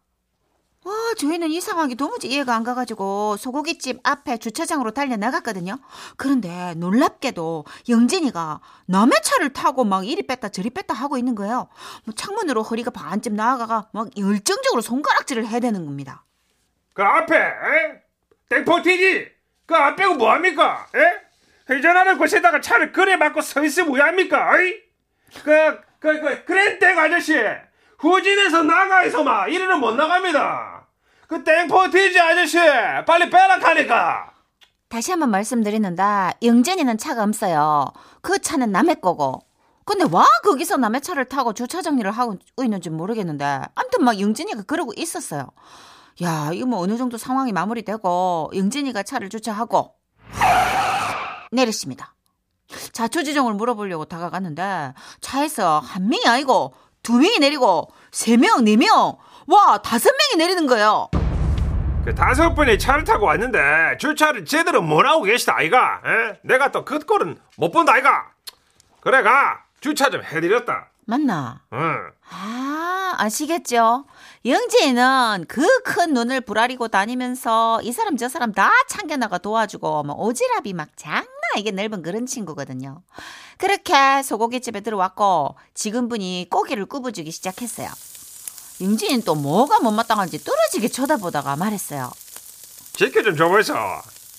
와, 0.84 0.94
저희는 1.18 1.50
이 1.50 1.60
상황이 1.60 1.96
도무지 1.96 2.28
이해가 2.28 2.56
안 2.56 2.64
가가지고 2.64 3.36
소고기집 3.38 4.00
앞에 4.04 4.38
주차장으로 4.38 4.92
달려 4.92 5.18
나갔거든요. 5.18 5.78
그런데 6.16 6.74
놀랍게도 6.76 7.66
영진이가 7.90 8.62
남의 8.86 9.22
차를 9.22 9.52
타고 9.52 9.84
막 9.84 10.08
이리 10.08 10.26
뺐다 10.26 10.50
저리 10.50 10.70
뺐다 10.70 10.94
하고 10.94 11.18
있는 11.18 11.36
거예요. 11.36 11.68
뭐 12.06 12.14
창문으로 12.16 12.64
허리가 12.64 12.92
반쯤 12.92 13.36
나아가가 13.36 13.88
막 13.92 14.08
열정적으로 14.18 14.82
손가락질을 14.82 15.48
해대는 15.48 15.86
겁니다. 15.86 16.24
그 16.94 17.04
앞에 17.04 17.36
에? 17.36 18.02
땡포티지 18.50 19.32
그 19.66 19.76
앞에 19.76 20.06
뭐 20.08 20.32
합니까? 20.32 20.88
에? 20.96 21.28
회전하는 21.70 22.18
곳에다가 22.18 22.62
차를 22.62 22.92
그래 22.92 23.18
막고 23.18 23.42
서 23.42 23.64
있으면 23.64 23.94
왜 23.94 24.02
합니까? 24.02 24.52
어이? 24.54 24.76
그, 25.44 25.80
그, 26.00 26.22
그, 26.22 26.46
그랜땡 26.46 26.98
아저씨 26.98 27.36
후진에서 28.00 28.64
나가서 28.64 29.24
막 29.24 29.48
이리는 29.48 29.80
못 29.80 29.94
나갑니다. 29.96 30.88
그 31.28 31.44
땡포티지 31.44 32.20
아저씨 32.20 32.58
빨리 33.06 33.30
빼라 33.30 33.60
카니까. 33.60 34.32
다시 34.88 35.12
한번 35.12 35.32
말씀드리는데 35.32 36.04
영진이는 36.42 36.98
차가 36.98 37.24
없어요. 37.24 37.88
그 38.22 38.40
차는 38.40 38.72
남의 38.72 39.02
거고. 39.02 39.42
근데 39.84 40.06
와 40.12 40.26
거기서 40.44 40.78
남의 40.78 41.02
차를 41.02 41.26
타고 41.26 41.54
주차 41.54 41.82
정리를 41.82 42.10
하고 42.12 42.38
있는지 42.62 42.90
모르겠는데 42.90 43.46
아무튼 43.76 44.04
막 44.06 44.20
영진이가 44.20 44.64
그러고 44.64 44.94
있었어요. 44.96 45.50
야 46.22 46.50
이거 46.54 46.66
뭐 46.66 46.80
어느 46.80 46.98
정도 46.98 47.18
상황이 47.18 47.52
마무리되고 47.52 48.52
영진이가 48.56 49.04
차를 49.04 49.30
주차하고 49.30 49.94
내렸습니다. 51.52 52.16
자초지종을 52.92 53.54
물어보려고 53.54 54.06
다가갔는데 54.06 54.94
차에서 55.22 55.80
한 55.80 56.10
명이 56.10 56.26
아니고 56.28 56.74
두 57.04 57.14
명이 57.20 57.40
내리고 57.40 57.90
세 58.12 58.36
명, 58.36 58.66
네 58.66 58.76
명, 58.76 59.18
와 59.48 59.78
다섯 59.78 60.10
명이 60.10 60.38
내리는 60.44 60.68
거예요. 60.68 61.10
그 62.04 62.16
다섯 62.16 62.54
분이 62.54 62.80
차를 62.80 63.04
타고 63.04 63.26
왔는데 63.28 63.98
주차를 64.00 64.46
제대로 64.46 64.82
못 64.82 65.06
하고 65.06 65.24
계시다 65.24 65.56
아이가. 65.58 66.02
에? 66.06 66.40
내가 66.44 66.72
또그 66.72 67.00
꼴은 67.00 67.38
못 67.58 67.72
본다 67.72 67.94
아이가. 67.94 68.32
그래 69.02 69.22
가 69.22 69.64
주차 69.80 70.10
좀 70.10 70.24
해드렸다. 70.24 70.90
맞나? 71.06 71.62
응. 71.72 72.12
아, 72.30 73.16
아시겠죠? 73.18 74.06
영지는 74.48 75.46
그 75.48 75.66
큰 75.84 76.14
눈을 76.14 76.42
부라리고 76.42 76.88
다니면서 76.90 77.82
이 77.82 77.92
사람 77.92 78.18
저 78.18 78.30
사람 78.30 78.52
다 78.54 78.72
참견나가 78.90 79.38
도와주고 79.40 80.04
뭐 80.04 80.16
오지랖이 80.18 80.74
막 80.74 80.90
장난 80.96 81.26
아니게 81.56 81.72
넓은 81.72 82.02
그런 82.02 82.26
친구거든요. 82.26 83.02
그렇게 83.58 84.22
소고기 84.22 84.60
집에 84.62 84.82
들어왔고 84.82 85.56
지금 85.74 86.08
분이 86.10 86.48
고기를 86.52 86.86
구워주기 86.86 87.32
시작했어요. 87.32 87.90
영진이는 88.82 89.24
또 89.24 89.34
뭐가 89.36 89.80
못마땅한지 89.80 90.44
떨어지게 90.44 90.90
쳐다보다가 90.90 91.56
말했어요. 91.56 92.12
지켜 92.94 93.24
좀 93.24 93.36
줘보이소. 93.36 93.74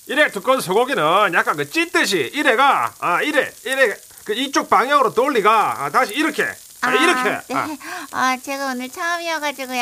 이래 0.07 0.31
두꺼운 0.31 0.61
소고기는 0.61 1.33
약간 1.33 1.57
그 1.57 1.69
찢듯이 1.69 2.31
이래가 2.33 2.93
아 2.99 3.21
이래 3.21 3.51
이래 3.65 3.95
그 4.25 4.33
이쪽 4.33 4.69
방향으로 4.69 5.13
돌리가 5.13 5.83
아, 5.83 5.89
다시 5.89 6.13
이렇게 6.13 6.45
아, 6.81 6.91
이렇게 6.91 7.23
네. 7.29 7.55
아, 7.55 7.67
아, 8.11 8.37
제가 8.37 8.67
오늘 8.67 8.89
처음이어가지고요. 8.89 9.81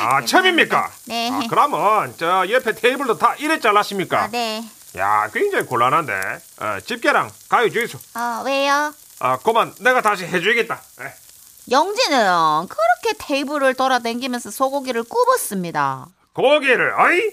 아 0.00 0.22
처음입니까? 0.26 0.90
네. 1.06 1.30
아, 1.32 1.40
그러면 1.48 2.14
저 2.16 2.48
옆에 2.48 2.74
테이블도 2.74 3.18
다 3.18 3.34
이래 3.38 3.58
잘랐습니까? 3.58 4.22
아, 4.22 4.28
네. 4.28 4.64
야 4.96 5.28
굉장히 5.32 5.64
곤란한데 5.66 6.12
어, 6.60 6.78
집게랑 6.84 7.30
가위 7.48 7.72
주이소. 7.72 7.98
어, 8.14 8.42
왜요? 8.44 8.94
아 9.20 9.38
그만 9.38 9.74
내가 9.80 10.00
다시 10.00 10.24
해주겠다. 10.24 10.80
에. 11.00 11.04
영지는 11.70 12.66
그렇게 12.68 13.16
테이블을 13.18 13.74
돌아다니면서 13.74 14.50
소고기를 14.50 15.04
굽었습니다. 15.04 16.06
고기를 16.34 16.94
어이 17.00 17.30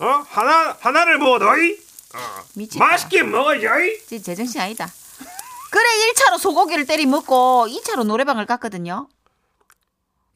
어 0.00 0.24
하나 0.28 0.76
하나를 0.80 1.18
먹어도 1.18 1.48
어이 1.48 1.76
어, 2.14 2.18
미치겠다. 2.54 2.84
맛있게 2.84 3.22
먹어야지 3.22 3.66
어이. 3.66 4.20
제정신 4.22 4.60
아니다. 4.60 4.88
그래 5.78 5.86
1차로 6.12 6.38
소고기를 6.38 6.86
때리 6.86 7.06
먹고 7.06 7.66
2차로 7.68 8.02
노래방을 8.04 8.46
갔거든요. 8.46 9.06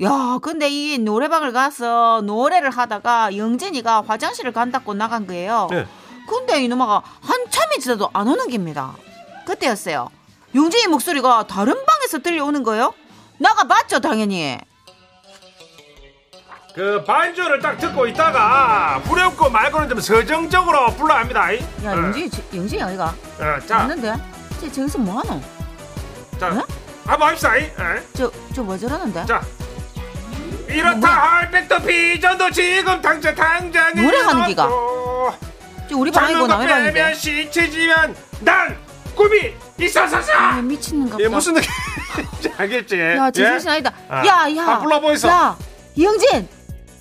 야, 0.03 0.39
근데 0.41 0.69
이 0.69 0.99
노래방을 0.99 1.53
가서 1.53 2.23
노래를 2.25 2.71
하다가 2.71 3.37
영진이가 3.37 4.05
화장실을 4.07 4.53
간다고 4.53 4.95
나간 4.95 5.27
거예요. 5.27 5.67
네. 5.71 5.85
근데 6.29 6.63
이놈아가 6.63 7.03
한참이 7.23 7.81
지나도 7.81 8.11
안 8.13 8.29
오는 8.29 8.49
겁니다. 8.49 8.95
그때였어요. 9.45 10.11
영진이 10.55 10.87
목소리가 10.87 11.49
다른 11.49 11.75
방에서 11.75 12.21
들려오는 12.21 12.63
거예요. 12.63 12.95
나가 13.39 13.65
봤죠, 13.65 13.99
당연히. 13.99 14.59
그 16.73 17.03
반주를 17.05 17.61
딱 17.61 17.77
듣고 17.79 18.07
있다가 18.07 19.01
부렵고 19.05 19.51
말고는 19.51 19.89
좀 19.89 20.01
서정적으로 20.01 20.87
불러야 20.95 21.19
합니다. 21.21 21.51
이. 21.51 21.59
야, 21.85 21.95
어, 21.95 21.97
영진이, 21.97 22.31
지- 22.31 22.45
영진이 22.55 22.81
아이가? 22.83 23.07
어, 23.41 23.67
자, 23.67 23.79
맞는데? 23.79 24.42
쟤 24.63 24.71
저기서 24.71 24.99
뭐하노? 24.99 25.41
자, 26.39 26.49
어? 26.49 26.65
한번 27.05 27.29
합시다. 27.31 27.57
이. 27.57 27.63
에? 27.65 27.73
저, 28.15 28.31
저뭐 28.55 28.79
저러는데? 28.79 29.27
자, 29.27 29.43
이렇다 30.69 30.97
뭐야? 30.97 31.13
할 31.15 31.51
백도 31.51 31.81
비전도 31.83 32.51
지금 32.53 33.03
당장 33.03 33.35
당장에 33.35 34.01
노래하는 34.01 34.47
기가. 34.47 34.69
저 35.91 35.97
우리 35.97 36.11
방 36.13 36.25
아니고 36.27 36.47
남의 36.47 36.67
빼면 36.69 36.93
방인데. 36.95 37.15
시치지면 37.15 38.17
난 38.41 38.79
꿈이 39.17 39.53
있어서서. 39.81 40.33
아, 40.33 40.63
미친는가 40.63 41.13
보다. 41.17 41.25
예, 41.25 41.29
무슨 41.29 41.55
느낌인지 41.55 42.53
알겠지? 42.57 43.01
야, 43.01 43.27
예? 43.27 43.33
제정신 43.33 43.69
아니다. 43.69 43.93
아, 44.09 44.25
야, 44.25 44.57
야. 44.57 44.65
아, 44.67 44.79
불러보이소. 44.79 45.29
야, 45.29 45.57
이영진. 45.97 46.49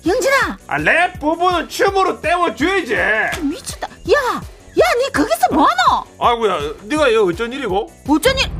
영진아 0.04 0.58
아, 0.66 0.78
랩 0.78 1.20
부분은 1.20 1.68
춤으로 1.68 2.20
때워줘야지. 2.20 3.40
미쳤다 3.42 3.86
야 4.12 4.42
야니 4.78 5.12
거기서 5.12 5.46
뭐하노 5.52 6.06
아이고야, 6.18 6.58
네가 6.84 7.08
이거 7.08 7.24
어쩐 7.24 7.52
일이고? 7.52 7.88
어쩐 8.08 8.36
일 8.38 8.50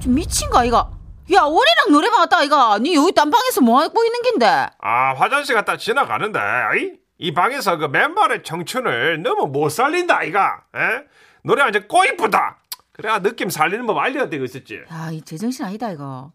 좀 0.00 0.14
미친 0.16 0.50
거 0.50 0.58
아이가 0.58 0.90
야 1.32 1.42
오리랑 1.42 1.92
노래방 1.92 2.20
왔다 2.20 2.38
아이가 2.38 2.76
니 2.78 2.94
여기 2.96 3.12
딴방에서 3.12 3.60
뭐하고 3.60 4.04
있는 4.04 4.20
겐데 4.22 4.46
아, 4.80 5.14
화장실 5.14 5.54
갔다 5.54 5.76
지나가는데, 5.76 6.40
이, 6.80 6.92
이 7.18 7.32
방에서 7.32 7.76
그 7.76 7.84
맨발의 7.84 8.42
청춘을 8.42 9.22
너무 9.22 9.46
못 9.46 9.68
살린다, 9.68 10.18
아이가. 10.18 10.62
에? 10.74 11.04
노래 11.44 11.62
완전 11.62 11.86
꼬이쁘다. 11.86 12.58
그래야 12.92 13.20
느낌 13.20 13.48
살리는 13.48 13.86
법 13.86 13.96
알려드리고 13.98 14.44
있었지. 14.44 14.80
야이 14.90 15.22
제정신 15.22 15.64
아니다 15.64 15.90
이거 15.92 16.32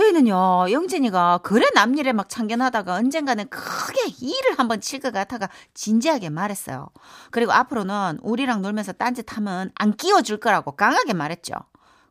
저희는요 0.00 0.70
영진이가 0.70 1.38
그래 1.42 1.66
남일에 1.74 2.12
막 2.12 2.28
참견하다가 2.28 2.94
언젠가는 2.96 3.48
크게 3.48 4.02
일을 4.20 4.58
한번 4.58 4.80
칠 4.82 5.00
것 5.00 5.10
같아가 5.12 5.48
진지하게 5.72 6.28
말했어요 6.28 6.88
그리고 7.30 7.52
앞으로는 7.52 8.18
우리랑 8.22 8.60
놀면서 8.60 8.92
딴짓 8.92 9.34
하면 9.36 9.70
안 9.74 9.96
끼워줄 9.96 10.38
거라고 10.38 10.72
강하게 10.76 11.14
말했죠 11.14 11.54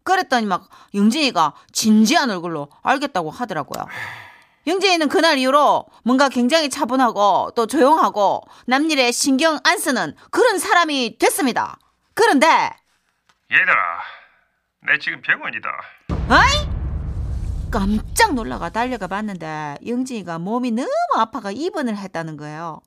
그랬더니 0.04 0.48
막 0.48 0.68
영진이가 0.96 1.54
진지한 1.72 2.32
얼굴로 2.32 2.70
알겠다고 2.82 3.30
하더라고요 3.30 3.86
영진이는 4.66 5.08
그날 5.08 5.38
이후로 5.38 5.86
뭔가 6.04 6.28
굉장히 6.30 6.70
차분하고 6.72 7.52
또 7.56 7.68
조용하고 7.68 8.42
남일에 8.66 9.12
신경 9.12 9.60
안 9.64 9.78
쓰는 9.78 10.16
그런 10.32 10.58
사람이 10.58 11.20
됐습니다 11.20 11.78
그런데 12.16 12.48
얘들아, 13.52 13.76
내 14.88 14.98
지금 14.98 15.22
병원이다. 15.22 15.70
아이? 16.30 16.75
깜짝 17.76 18.36
놀라가 18.36 18.70
달려가 18.70 19.06
봤는데 19.08 19.80
영진이가 19.86 20.40
몸이 20.40 20.72
너무 20.72 20.88
아파가 21.18 21.52
입원을 21.52 21.98
했다는 21.98 22.38
거예요. 22.38 22.80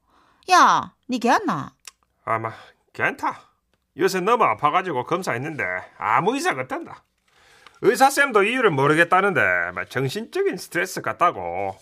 야, 0.51 0.95
니 1.11 1.19
개안나? 1.19 1.75
아마, 2.25 2.53
괜찮다. 2.95 3.39
요새 3.99 4.21
너무 4.21 4.45
아파가지고 4.45 5.05
검사했는데 5.05 5.63
아무 5.99 6.35
이상 6.39 6.59
없단다. 6.59 7.05
의사쌤도 7.83 8.45
이유를 8.45 8.71
모르겠다는데 8.71 9.73
막 9.75 9.91
정신적인 9.91 10.57
스트레스 10.57 11.03
같다고. 11.03 11.77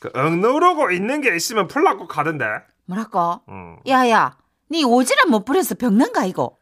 그 0.00 0.10
억누르고 0.12 0.90
있는 0.90 1.20
게 1.20 1.36
있으면 1.36 1.68
풀라고 1.68 2.08
가던데. 2.08 2.46
뭐랄까? 2.86 3.42
음. 3.48 3.76
야야, 3.86 4.36
니 4.72 4.82
오지랖 4.82 5.28
못 5.28 5.44
부려서 5.44 5.76
병난가 5.76 6.24
이거? 6.24 6.56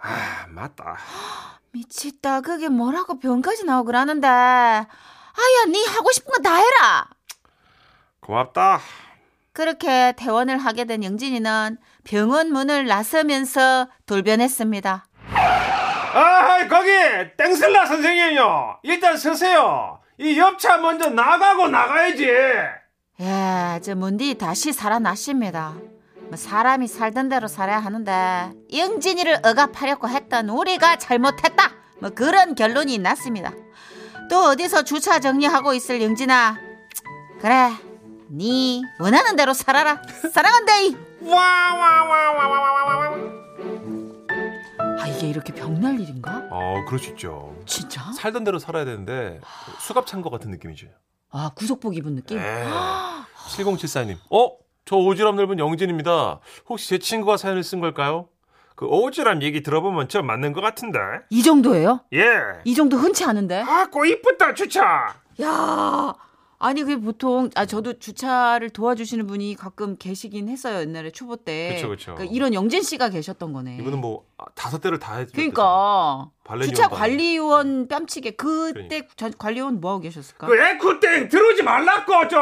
아, 0.00 0.46
맞다. 0.48 0.96
미쳤다. 1.70 2.40
그게 2.40 2.68
뭐라고 2.68 3.20
병까지 3.20 3.66
나오고 3.66 3.86
그러는데. 3.86 4.26
아야, 5.38 5.64
니 5.70 5.84
하고 5.86 6.10
싶은 6.12 6.32
거 6.32 6.42
다 6.42 6.56
해라. 6.56 7.08
고맙다. 8.20 8.80
그렇게 9.52 10.12
퇴원을 10.16 10.58
하게 10.58 10.84
된 10.84 11.02
영진이는 11.02 11.78
병원 12.04 12.52
문을 12.52 12.86
나서면서 12.86 13.88
돌변했습니다. 14.06 15.06
아, 16.14 16.68
거기 16.68 16.90
땡슬라 17.36 17.86
선생님요. 17.86 18.78
일단 18.82 19.16
서세요. 19.16 20.00
이 20.18 20.38
옆차 20.38 20.78
먼저 20.78 21.08
나가고 21.10 21.68
나가야지. 21.68 22.24
예, 23.20 23.80
저 23.82 23.94
문디 23.94 24.36
다시 24.38 24.72
살아나십니다. 24.72 25.74
뭐 26.28 26.36
사람이 26.36 26.86
살던 26.88 27.28
대로 27.28 27.48
살아야 27.48 27.78
하는데 27.78 28.50
영진이를 28.72 29.40
억압하려고 29.44 30.08
했던 30.08 30.48
우리가 30.50 30.96
잘못했다. 30.96 31.72
뭐 32.00 32.10
그런 32.10 32.54
결론이 32.54 32.98
났습니다. 32.98 33.52
또 34.28 34.44
어디서 34.48 34.82
주차 34.82 35.18
정리하고 35.20 35.72
있을 35.74 36.02
영진아. 36.02 36.58
그래, 37.40 37.70
네 38.28 38.82
원하는 39.00 39.36
대로 39.36 39.52
살아라. 39.54 40.02
사랑한다. 40.32 40.72
와와와와와와와. 41.22 43.16
아 45.00 45.06
이게 45.06 45.28
이렇게 45.28 45.52
병날 45.52 45.98
일인가? 46.00 46.46
어, 46.50 46.84
그럴 46.86 46.98
수 46.98 47.10
있죠. 47.10 47.56
진짜? 47.66 48.10
살던 48.12 48.44
대로 48.44 48.58
살아야 48.58 48.84
되는데 48.84 49.40
수갑 49.80 50.06
찬 50.06 50.22
것 50.22 50.30
같은 50.30 50.50
느낌이죠. 50.50 50.88
아 51.30 51.50
구속복 51.54 51.96
입은 51.96 52.14
느낌? 52.16 52.38
네. 52.38 52.66
7074님. 53.48 54.16
어? 54.30 54.50
저 54.84 54.96
오지랖 54.96 55.34
넓은 55.34 55.58
영진입니다. 55.58 56.40
혹시 56.68 56.88
제 56.88 56.98
친구가 56.98 57.36
사연을 57.36 57.62
쓴 57.62 57.80
걸까요? 57.80 58.28
그 58.78 58.86
오지랖 58.86 59.42
얘기 59.42 59.64
들어보면 59.64 60.06
저 60.08 60.22
맞는 60.22 60.52
것 60.52 60.60
같은데. 60.60 61.00
이 61.30 61.42
정도예요? 61.42 61.98
예. 62.14 62.60
이 62.62 62.76
정도 62.76 62.96
흔치 62.96 63.24
않은데? 63.24 63.64
아, 63.66 63.88
꼭 63.90 64.06
이쁘다, 64.06 64.54
주차. 64.54 65.16
야, 65.42 66.14
아니 66.60 66.82
그게 66.82 66.96
보통 66.96 67.50
아 67.54 67.66
저도 67.66 67.98
주차를 68.00 68.70
도와주시는 68.70 69.28
분이 69.28 69.54
가끔 69.54 69.96
계시긴 69.96 70.48
했어요 70.48 70.80
옛날에 70.80 71.10
초보 71.10 71.36
때. 71.36 71.74
그쵸, 71.74 71.88
그쵸. 71.88 72.14
그러니까 72.14 72.34
이런 72.34 72.52
영진 72.52 72.82
씨가 72.82 73.10
계셨던 73.10 73.52
거네. 73.52 73.76
이분은 73.78 74.00
뭐 74.00 74.24
아, 74.38 74.44
다섯 74.54 74.80
대를 74.80 74.98
다 74.98 75.16
해줘. 75.16 75.30
그러니까 75.34 76.30
주차. 76.62 76.88
관리원 76.88 77.86
뺨치게 77.86 78.32
그때 78.32 79.06
전 79.16 79.32
관리원 79.38 79.80
뭐 79.80 79.92
하고 79.92 80.00
계셨을까? 80.00 80.48
그 80.48 80.60
에코땡 80.60 81.28
들어오지 81.28 81.62
말라고 81.62 82.26
좀. 82.26 82.40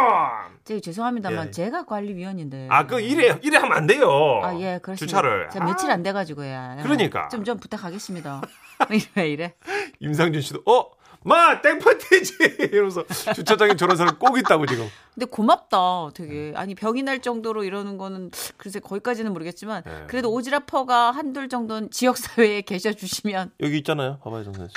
제가 0.65 0.81
죄송합니다만 0.81 1.49
예. 1.49 1.51
제가 1.51 1.85
관리위원인데. 1.85 2.69
아, 2.71 2.87
그 2.87 3.01
이래 3.01 3.39
이래 3.43 3.59
하면 3.59 3.77
안 3.77 3.87
돼요. 3.87 4.41
아, 4.43 4.59
예, 4.59 4.79
그렇습니다. 4.83 5.07
주차를. 5.07 5.49
제가 5.53 5.65
며칠 5.67 5.91
안 5.91 6.03
돼가지고요. 6.03 6.79
그러니까. 6.83 7.29
좀좀 7.29 7.59
부탁하겠습니다. 7.59 8.41
왜 9.15 9.29
이래? 9.31 9.55
임상준 10.01 10.41
씨도 10.41 10.63
어, 10.67 10.91
마 11.27 11.61
땡파티지 11.61 12.35
이러면서 12.73 13.05
주차장에 13.35 13.75
저런 13.75 13.97
사람 13.97 14.17
꼭 14.17 14.39
있다고 14.39 14.65
지금. 14.67 14.89
근데 15.13 15.27
고맙다, 15.27 16.11
되게. 16.15 16.53
아니, 16.55 16.77
병이 16.77 17.03
날 17.03 17.21
정도로 17.21 17.65
이러는 17.65 17.99
거는, 17.99 18.31
글쎄, 18.57 18.79
거기까지는 18.79 19.33
모르겠지만, 19.33 19.83
네. 19.85 20.05
그래도 20.07 20.33
오지라퍼가 20.33 21.11
한둘 21.11 21.49
정도는 21.49 21.91
지역 21.91 22.17
사회에 22.17 22.61
계셔 22.63 22.93
주시면, 22.93 23.51
여기 23.61 23.79
있잖아요. 23.79 24.19
봐봐요, 24.23 24.45
정선 24.45 24.69
씨. 24.69 24.75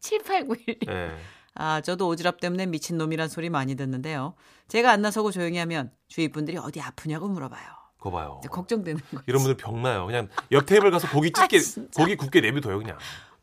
7891. 0.00 0.78
예. 0.88 1.10
아, 1.54 1.80
저도 1.82 2.08
오지랖 2.14 2.40
때문에 2.40 2.64
미친놈이란 2.66 3.28
소리 3.28 3.50
많이 3.50 3.74
듣는데요. 3.74 4.34
제가 4.68 4.90
안 4.92 5.02
나서고 5.02 5.30
조용히 5.30 5.58
하면 5.58 5.90
주위 6.08 6.28
분들이 6.28 6.56
어디 6.56 6.80
아프냐고 6.80 7.28
물어봐요. 7.28 7.64
그거 7.98 8.10
봐요. 8.10 8.40
걱정되는 8.50 9.00
거예요. 9.10 9.22
이런 9.26 9.42
분들 9.42 9.56
병나요. 9.56 10.06
그냥 10.06 10.28
옆 10.52 10.66
테이블 10.66 10.90
가서 10.90 11.08
고기 11.10 11.32
찢게 11.34 11.58
아. 11.58 11.86
고기 11.96 12.16
굽게 12.16 12.40
내비둬요 12.40 12.78
그냥. 12.78 12.98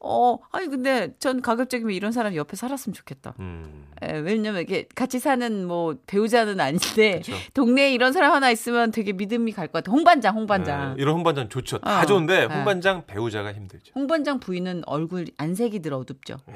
어, 0.05 0.37
아니, 0.51 0.67
근데 0.67 1.15
전 1.17 1.41
가급적이면 1.41 1.93
이런 1.93 2.11
사람 2.11 2.35
옆에 2.35 2.55
살았으면 2.57 2.93
좋겠다. 2.93 3.33
음. 3.39 3.87
에, 4.01 4.17
왜냐면 4.19 4.61
이게 4.61 4.85
같이 4.95 5.17
사는 5.17 5.65
뭐 5.65 5.95
배우자는 6.07 6.59
아닌데 6.59 7.19
그쵸. 7.19 7.33
동네에 7.53 7.93
이런 7.93 8.11
사람 8.13 8.33
하나 8.33 8.51
있으면 8.51 8.91
되게 8.91 9.13
믿음이 9.13 9.53
갈 9.53 9.67
것 9.67 9.83
같아. 9.83 9.91
홍반장, 9.91 10.35
홍반장. 10.35 10.95
네, 10.97 11.01
이런 11.01 11.15
홍반장 11.15 11.47
좋죠. 11.49 11.79
다 11.79 12.01
어, 12.01 12.05
좋은데 12.05 12.47
네. 12.47 12.53
홍반장 12.53 13.05
배우자가 13.07 13.53
힘들죠. 13.53 13.93
홍반장 13.95 14.39
부인은 14.41 14.83
얼굴 14.85 15.25
안색이 15.37 15.79
들어 15.79 15.97
어둡죠. 15.99 16.37
예. 16.49 16.53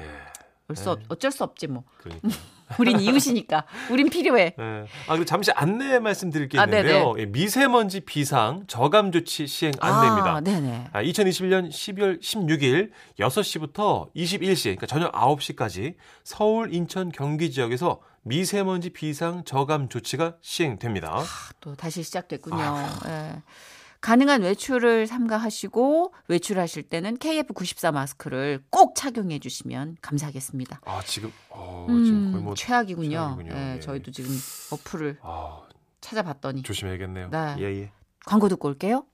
벌써 0.66 0.96
네. 0.96 1.02
어쩔 1.08 1.32
수 1.32 1.42
없지 1.42 1.68
뭐. 1.68 1.84
그러니까. 1.96 2.28
우린 2.78 3.00
이웃이니까. 3.00 3.64
우린 3.90 4.08
필요해. 4.10 4.54
예. 4.58 4.62
아 5.06 5.08
그리고 5.08 5.24
잠시 5.24 5.50
안내 5.52 5.98
말씀드릴 5.98 6.48
게 6.48 6.58
아, 6.58 6.64
있는데요. 6.64 7.14
예, 7.18 7.26
미세먼지 7.26 8.00
비상 8.00 8.64
저감 8.66 9.12
조치 9.12 9.46
시행 9.46 9.72
안내입니다. 9.80 10.36
아, 10.36 10.40
네네. 10.40 10.88
아, 10.92 11.02
2021년 11.02 11.70
12월 11.70 12.20
16일 12.20 12.90
6시부터 13.18 14.12
21시, 14.14 14.62
그러니까 14.64 14.86
저녁 14.86 15.12
9시까지 15.12 15.94
서울, 16.24 16.74
인천, 16.74 17.10
경기 17.10 17.50
지역에서 17.50 18.00
미세먼지 18.22 18.90
비상 18.90 19.44
저감 19.44 19.88
조치가 19.88 20.36
시행됩니다. 20.42 21.22
또 21.60 21.74
다시 21.74 22.02
시작됐군요. 22.02 22.56
아. 22.60 23.00
예. 23.06 23.42
가능한 24.00 24.42
외출을 24.42 25.06
삼가하시고 25.06 26.14
외출하실 26.28 26.84
때는 26.84 27.18
KF94 27.18 27.92
마스크를 27.92 28.62
꼭 28.70 28.94
착용해 28.94 29.38
주시면 29.40 29.96
감사하겠습니다. 30.00 30.80
아 30.84 31.00
지금 31.04 31.32
어, 31.50 31.86
지금 31.88 32.26
음, 32.26 32.32
거의 32.32 32.44
뭐 32.44 32.54
최악이군요. 32.54 33.10
최악이군요. 33.10 33.52
예, 33.54 33.74
예. 33.76 33.80
저희도 33.80 34.12
지금 34.12 34.30
어플을 34.72 35.18
아, 35.22 35.62
찾아봤더니 36.00 36.62
조심해야겠네요. 36.62 37.30
네. 37.30 37.56
예 37.58 37.64
예. 37.64 37.92
광고 38.24 38.48
듣고 38.48 38.68
올게요. 38.68 39.04